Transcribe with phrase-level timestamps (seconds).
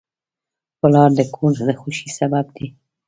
[0.79, 2.67] پلار د کور د خوښۍ سبب دی.